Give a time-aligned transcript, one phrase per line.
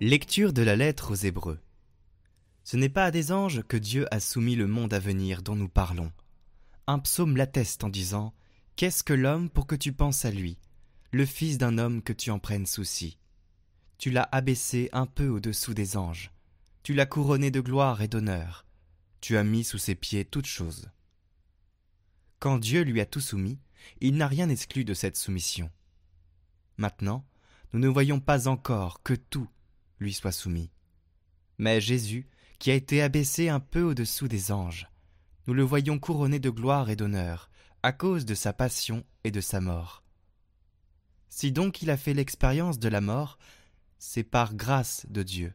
[0.00, 1.58] Lecture de la lettre aux Hébreux.
[2.62, 5.56] Ce n'est pas à des anges que Dieu a soumis le monde à venir dont
[5.56, 6.12] nous parlons.
[6.86, 8.32] Un psaume l'atteste en disant
[8.76, 10.56] Qu'est-ce que l'homme pour que tu penses à lui,
[11.10, 13.18] le fils d'un homme que tu en prennes souci
[13.98, 16.30] Tu l'as abaissé un peu au-dessous des anges,
[16.84, 18.66] tu l'as couronné de gloire et d'honneur,
[19.20, 20.92] tu as mis sous ses pieds toutes choses.
[22.38, 23.58] Quand Dieu lui a tout soumis,
[24.00, 25.72] il n'a rien exclu de cette soumission.
[26.76, 27.26] Maintenant,
[27.72, 29.48] nous ne voyons pas encore que tout
[30.00, 30.70] lui soit soumis.
[31.58, 34.88] Mais Jésus, qui a été abaissé un peu au-dessous des anges,
[35.46, 37.50] nous le voyons couronné de gloire et d'honneur,
[37.82, 40.02] à cause de sa passion et de sa mort.
[41.28, 43.38] Si donc il a fait l'expérience de la mort,
[43.98, 45.54] c'est par grâce de Dieu,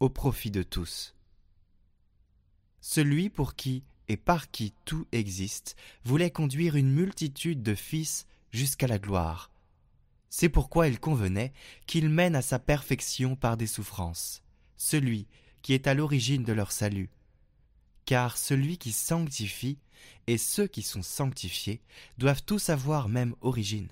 [0.00, 1.14] au profit de tous.
[2.80, 8.86] Celui pour qui et par qui tout existe voulait conduire une multitude de fils jusqu'à
[8.86, 9.50] la gloire,
[10.30, 11.52] c'est pourquoi il convenait
[11.86, 14.42] qu'il mène à sa perfection par des souffrances,
[14.76, 15.26] celui
[15.62, 17.10] qui est à l'origine de leur salut.
[18.04, 19.78] Car celui qui sanctifie
[20.26, 21.82] et ceux qui sont sanctifiés
[22.18, 23.90] doivent tous avoir même origine.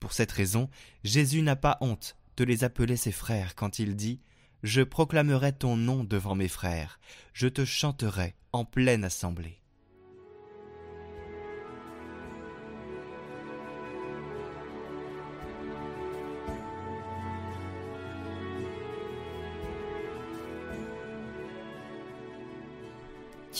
[0.00, 0.68] Pour cette raison,
[1.04, 4.20] Jésus n'a pas honte de les appeler ses frères quand il dit
[4.62, 6.98] Je proclamerai ton nom devant mes frères,
[7.32, 9.61] je te chanterai en pleine assemblée.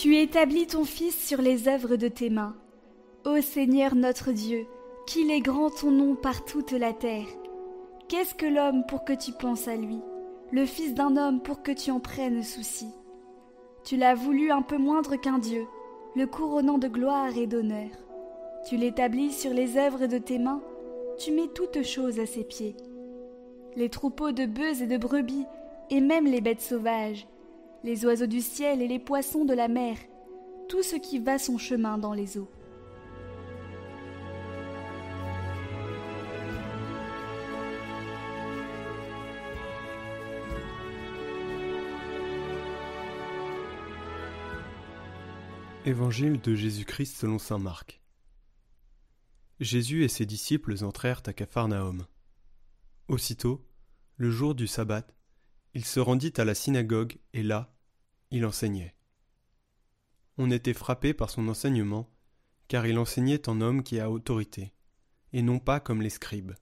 [0.03, 2.57] Tu établis ton Fils sur les œuvres de tes mains.
[3.23, 4.65] Ô Seigneur notre Dieu,
[5.07, 7.27] qu'il est grand ton nom par toute la terre.
[8.09, 10.01] Qu'est-ce que l'homme pour que tu penses à lui,
[10.51, 12.89] le Fils d'un homme pour que tu en prennes souci
[13.85, 15.65] Tu l'as voulu un peu moindre qu'un Dieu,
[16.17, 17.87] le couronnant de gloire et d'honneur.
[18.67, 20.61] Tu l'établis sur les œuvres de tes mains,
[21.17, 22.75] tu mets toutes choses à ses pieds.
[23.77, 25.45] Les troupeaux de bœufs et de brebis,
[25.89, 27.25] et même les bêtes sauvages,
[27.83, 29.97] les oiseaux du ciel et les poissons de la mer,
[30.69, 32.49] tout ce qui va son chemin dans les eaux.
[45.85, 48.01] Évangile de Jésus-Christ selon saint Marc.
[49.59, 52.07] Jésus et ses disciples entrèrent à Capharnaüm.
[53.09, 53.67] Aussitôt,
[54.15, 55.05] le jour du sabbat,
[55.73, 57.75] il se rendit à la synagogue et là,
[58.31, 58.95] il enseignait.
[60.37, 62.09] On était frappé par son enseignement,
[62.67, 64.73] car il enseignait en homme qui a autorité,
[65.31, 66.53] et non pas comme les scribes.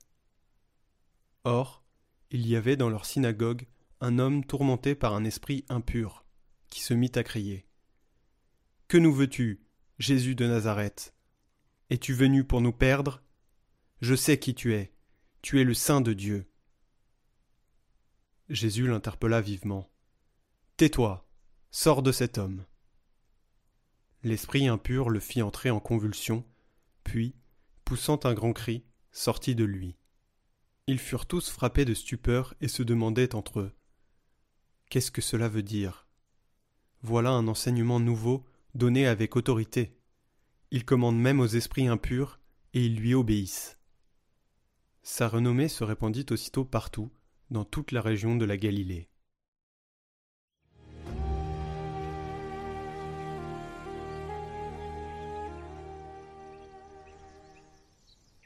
[1.43, 1.83] Or,
[2.29, 3.67] il y avait dans leur synagogue
[3.99, 6.25] un homme tourmenté par un esprit impur,
[6.69, 7.65] qui se mit à crier.
[8.87, 9.61] Que nous veux-tu,
[9.99, 11.13] Jésus de Nazareth?
[11.89, 13.23] Es-tu venu pour nous perdre?
[14.01, 14.93] Je sais qui tu es,
[15.41, 16.50] tu es le Saint de Dieu.
[18.51, 19.89] Jésus l'interpella vivement.
[20.75, 21.25] Tais-toi,
[21.69, 22.65] Sors de cet homme.
[24.23, 26.45] L'esprit impur le fit entrer en convulsion,
[27.05, 27.33] puis,
[27.85, 29.95] poussant un grand cri, sortit de lui.
[30.87, 33.71] Ils furent tous frappés de stupeur et se demandaient entre eux
[34.89, 36.09] Qu'est-ce que cela veut dire?
[37.03, 38.45] Voilà un enseignement nouveau
[38.75, 39.97] donné avec autorité.
[40.71, 42.41] Il commande même aux esprits impurs
[42.73, 43.77] et ils lui obéissent.
[45.03, 47.09] Sa renommée se répandit aussitôt partout,
[47.51, 49.09] dans toute la région de la Galilée.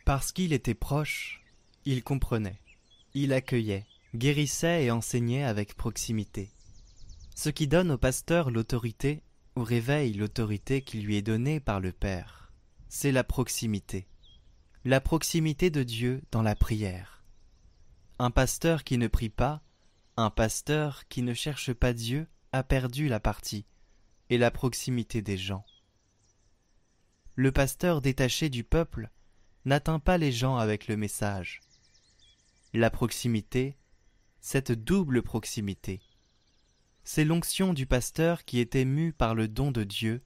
[0.05, 1.43] Parce qu'il était proche,
[1.85, 2.59] il comprenait,
[3.13, 6.51] il accueillait, guérissait et enseignait avec proximité.
[7.35, 9.21] Ce qui donne au pasteur l'autorité
[9.55, 12.51] ou réveille l'autorité qui lui est donnée par le Père,
[12.87, 14.07] c'est la proximité.
[14.83, 17.14] La proximité de Dieu dans la prière.
[18.17, 19.61] Un pasteur qui ne prie pas,
[20.15, 23.65] un pasteur qui ne cherche pas Dieu a perdu la partie
[24.29, 25.65] et la proximité des gens.
[27.35, 29.09] Le pasteur détaché du peuple
[29.65, 31.59] n'atteint pas les gens avec le message.
[32.73, 33.77] La proximité,
[34.39, 36.01] cette double proximité,
[37.03, 40.23] c'est l'onction du pasteur qui est ému par le don de Dieu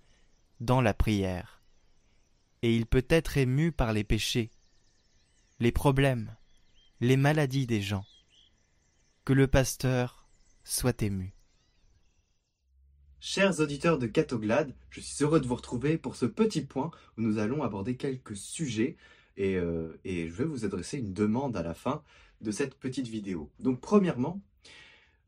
[0.60, 1.64] dans la prière.
[2.62, 4.52] Et il peut être ému par les péchés,
[5.60, 6.36] les problèmes,
[7.02, 8.06] les maladies des gens.
[9.24, 10.28] Que le pasteur
[10.64, 11.34] soit ému.
[13.22, 17.22] Chers auditeurs de Catoglade, je suis heureux de vous retrouver pour ce petit point où
[17.22, 18.98] nous allons aborder quelques sujets
[19.40, 22.04] euh, et, je vais vous adresser une demande à la fin
[22.42, 23.50] de cette petite vidéo.
[23.60, 24.42] Donc premièrement,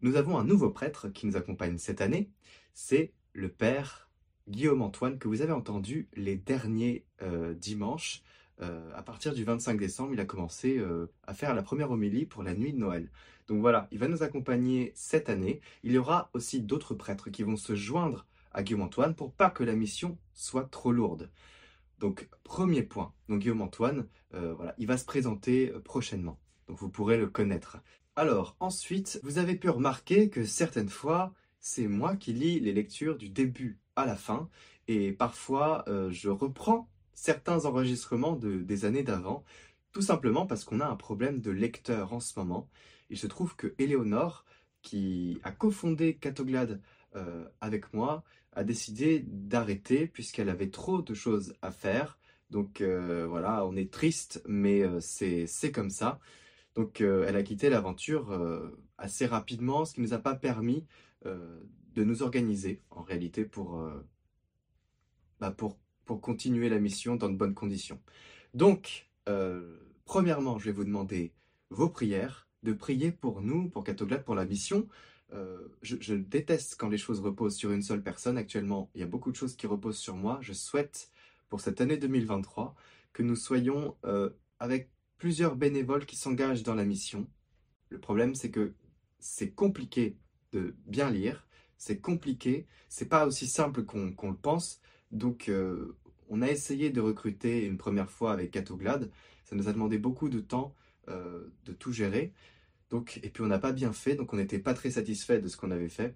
[0.02, 2.30] nous avons un nouveau prêtre qui nous accompagne cette année,
[2.74, 4.10] c'est le Père
[4.50, 8.24] Guillaume Antoine que vous avez entendu les derniers euh, dimanches
[8.62, 12.26] euh, à partir du 25 décembre, il a commencé euh, à faire la première homélie
[12.26, 13.10] pour la nuit de Noël.
[13.48, 15.62] Donc voilà, il va nous accompagner cette année.
[15.84, 19.50] Il y aura aussi d'autres prêtres qui vont se joindre à Guillaume Antoine pour pas
[19.50, 21.32] que la mission soit trop lourde.
[22.00, 26.40] Donc premier point, donc Guillaume Antoine, euh, voilà, il va se présenter prochainement.
[26.68, 27.78] Donc vous pourrez le connaître.
[28.16, 33.18] Alors ensuite, vous avez pu remarquer que certaines fois, c'est moi qui lis les lectures
[33.18, 34.50] du début à la fin
[34.88, 39.44] et parfois je reprends certains enregistrements de, des années d'avant,
[39.92, 42.70] tout simplement parce qu'on a un problème de lecteur en ce moment.
[43.10, 44.46] Il se trouve que Éléonore,
[44.82, 46.82] qui a cofondé Catoglade
[47.16, 48.24] euh, avec moi,
[48.54, 52.20] a décidé d'arrêter puisqu'elle avait trop de choses à faire.
[52.50, 56.20] Donc euh, voilà, on est triste, mais euh, c'est comme ça.
[56.76, 58.32] Donc elle a quitté l'aventure
[58.98, 60.86] assez rapidement, ce qui ne nous a pas permis
[61.26, 63.86] de nous organiser en réalité pour,
[65.42, 68.00] bah pour pour continuer la mission dans de bonnes conditions.
[68.54, 71.34] Donc, euh, premièrement, je vais vous demander
[71.70, 74.88] vos prières, de prier pour nous, pour Catoglade, pour la mission.
[75.34, 78.38] Euh, je, déteste quand les choses reposent sur une seule personne.
[78.38, 80.40] Actuellement, il y a beaucoup de choses qui reposent sur moi.
[80.42, 81.10] Je souhaite,
[81.50, 82.76] pour cette année 2023,
[83.14, 87.28] que nous soyons euh, avec plusieurs bénévoles qui s'engagent dans la mission.
[87.90, 88.74] Le problème, c'est que
[89.20, 90.18] c'est compliqué
[90.52, 94.82] de bien lire, c'est compliqué, c'est pas aussi simple qu'on le pense.
[95.12, 95.96] Donc, euh,
[96.30, 99.12] on a essayé de recruter une première fois avec Catoglade.
[99.46, 100.74] Ça nous a demandé beaucoup de temps
[101.10, 102.32] euh, de tout gérer.
[102.90, 105.48] Donc, et puis, on n'a pas bien fait, donc on n'était pas très satisfait de
[105.48, 106.16] ce qu'on avait fait.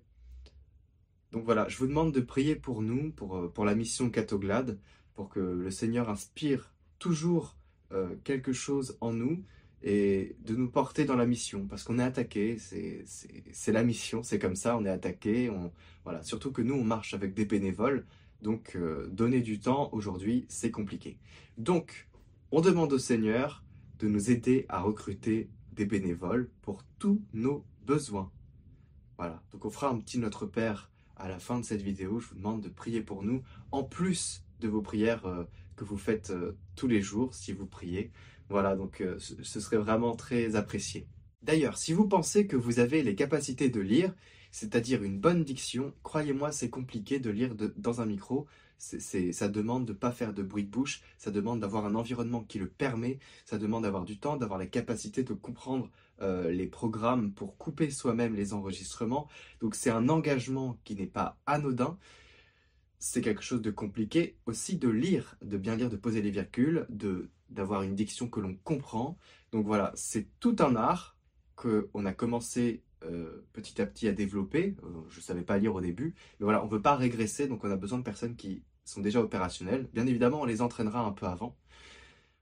[1.31, 4.80] Donc voilà, je vous demande de prier pour nous, pour, euh, pour la mission Catoglade,
[5.13, 7.56] pour que le Seigneur inspire toujours
[8.25, 9.45] quelque chose en nous
[9.81, 14.39] et de nous porter dans la mission, parce qu'on est attaqué, c'est la mission, c'est
[14.39, 15.71] comme ça, on est attaqué, on,
[16.03, 16.24] voilà.
[16.24, 18.06] surtout que nous, on marche avec des bénévoles,
[18.45, 21.18] donc, euh, donner du temps aujourd'hui, c'est compliqué.
[21.57, 22.07] Donc,
[22.51, 23.63] on demande au Seigneur
[23.97, 28.31] de nous aider à recruter des bénévoles pour tous nos besoins.
[29.18, 32.19] Voilà, donc on fera un petit Notre Père à la fin de cette vidéo.
[32.19, 35.45] Je vous demande de prier pour nous, en plus de vos prières euh,
[35.75, 38.12] que vous faites euh, tous les jours, si vous priez.
[38.48, 41.07] Voilà, donc ce serait vraiment très apprécié.
[41.41, 44.13] D'ailleurs, si vous pensez que vous avez les capacités de lire,
[44.56, 45.94] c'est-à-dire une bonne diction.
[46.02, 48.48] Croyez-moi, c'est compliqué de lire dans un micro.
[48.78, 52.42] ça demande de ne pas faire de bruit de bouche, ça demande d'avoir un environnement
[52.42, 55.90] qui le permet, ça demande d'avoir du temps, d'avoir la capacité de comprendre
[56.22, 59.28] euh, les programmes pour couper soi-même les enregistrements.
[59.60, 61.98] Donc c'est un engagement qui n'est pas anodin.
[62.98, 66.88] C'est quelque chose de compliqué aussi de lire, de bien lire, de poser les virgules,
[67.50, 69.18] d'avoir une diction que l'on comprend.
[69.51, 71.18] Donc voilà, c'est tout un art
[71.58, 74.75] qu'on a commencé euh, petit à petit à développer.
[74.84, 76.16] Euh, je ne savais pas lire au début.
[76.40, 79.02] Mais voilà, on ne veut pas régresser, donc on a besoin de personnes qui sont
[79.02, 79.90] déjà opérationnelles.
[79.94, 81.57] Bien évidemment, on les entraînera un peu avant.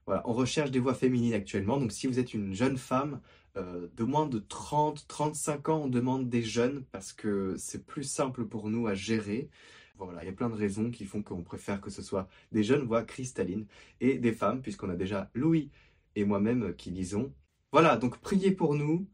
[0.06, 1.78] Voilà, on recherche des voix féminines actuellement.
[1.78, 3.20] Donc si vous êtes une jeune femme
[3.56, 8.04] euh, de moins de 30, 35 ans, on demande des jeunes parce que c'est plus
[8.04, 9.48] simple pour nous à gérer.
[9.96, 12.64] Voilà, il y a plein de raisons qui font qu'on préfère que ce soit des
[12.64, 13.66] jeunes voix cristallines
[14.00, 15.70] et des femmes, puisqu'on a déjà Louis
[16.16, 17.32] et moi-même qui lisons.
[17.72, 19.06] Voilà, donc priez pour nous.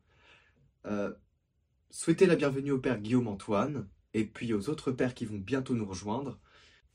[1.93, 5.75] Souhaitez la bienvenue au père Guillaume Antoine et puis aux autres pères qui vont bientôt
[5.75, 6.39] nous rejoindre.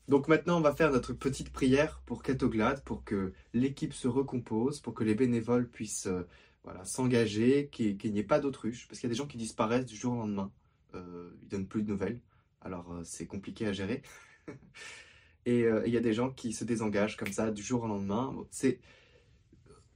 [0.08, 4.80] Donc maintenant, on va faire notre petite prière pour Catoglade, pour que l'équipe se recompose,
[4.80, 6.26] pour que les bénévoles puissent euh,
[6.64, 9.84] voilà, s'engager, qu'il n'y ait pas d'autruche, parce qu'il y a des gens qui disparaissent
[9.84, 10.50] du jour au lendemain,
[10.94, 12.18] euh, ils donnent plus de nouvelles,
[12.62, 14.00] alors euh, c'est compliqué à gérer.
[15.44, 18.34] et il y a des gens qui se désengagent comme ça du jour au lendemain.
[18.50, 18.80] c'est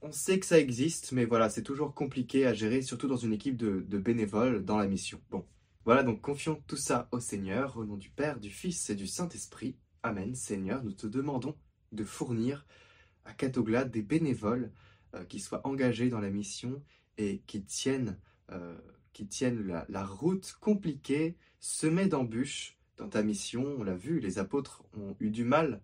[0.01, 3.33] on sait que ça existe, mais voilà, c'est toujours compliqué à gérer, surtout dans une
[3.33, 5.21] équipe de, bénévoles dans la mission.
[5.29, 5.45] Bon,
[5.85, 9.07] voilà, donc confions tout ça au Seigneur, au nom du Père, du Fils et du
[9.07, 9.75] Saint-Esprit.
[10.03, 10.33] Amen.
[10.33, 11.55] Seigneur, nous te demandons
[11.91, 12.65] de fournir
[13.25, 14.71] à Catoglade des bénévoles
[15.13, 16.83] euh, qui soient engagés dans la mission
[17.17, 18.17] et qui tiennent,
[18.51, 18.77] euh,
[19.13, 23.75] qui tiennent la, route compliquée, semée d'embûches dans ta mission.
[23.77, 25.81] On l'a vu, les apôtres ont eu du mal.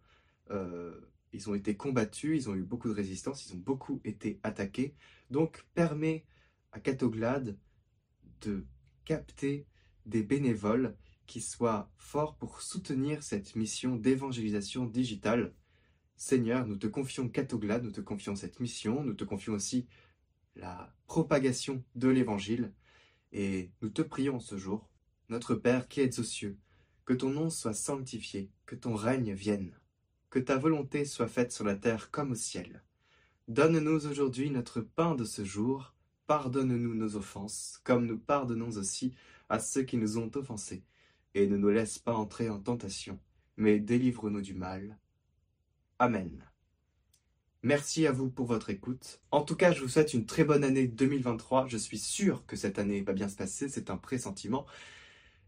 [0.50, 1.00] Euh,
[1.38, 4.96] ils ont été combattus, ils ont eu beaucoup de résistance, ils ont beaucoup été attaqués.
[5.30, 6.26] Donc, permet
[6.72, 7.58] à Catoglade
[8.42, 8.66] de
[9.06, 9.68] capter
[10.08, 10.96] des bénévoles
[11.28, 15.54] qui soient forts pour soutenir cette mission d'évangélisation digitale.
[16.16, 19.86] Seigneur, nous te confions Catoglade, nous te confions cette mission, nous te confions aussi
[20.56, 22.74] la propagation de l'évangile,
[23.32, 24.90] et nous te prions ce jour,
[25.30, 26.58] notre Père qui es aux cieux,
[27.06, 29.78] que ton nom soit sanctifié, que ton règne vienne
[30.30, 32.84] que ta volonté soit faite sur la terre comme au ciel.
[33.48, 35.94] Donne-nous aujourd'hui notre pain de ce jour,
[36.28, 39.14] pardonne-nous nos offenses, comme nous pardonnons aussi
[39.50, 40.84] à ceux qui nous ont offensés,
[41.34, 43.20] et ne nous laisse pas entrer en tentation,
[43.56, 44.98] mais délivre-nous du mal.
[46.00, 46.44] Amen.
[47.64, 49.22] Merci à vous pour votre écoute.
[49.32, 51.68] En tout cas, je vous souhaite une très bonne année 2023.
[51.68, 54.66] Je suis sûr que cette année va bien se passer, c'est un pressentiment.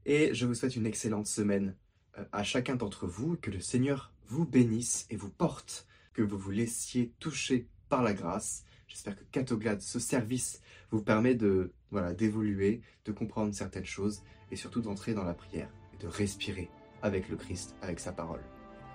[0.06, 1.76] Et je vous souhaite une excellente semaine
[2.18, 6.38] euh, à chacun d'entre vous, que le Seigneur vous bénisse et vous porte, que vous
[6.38, 8.64] vous laissiez toucher par la grâce.
[8.88, 14.22] J'espère que Catoglade, ce service, vous permet de voilà d'évoluer, de comprendre certaines choses
[14.52, 16.70] et surtout d'entrer dans la prière et de respirer
[17.02, 18.42] avec le Christ, avec sa parole.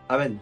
[0.09, 0.39] Amen.